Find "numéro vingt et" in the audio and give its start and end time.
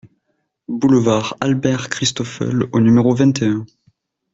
2.79-3.49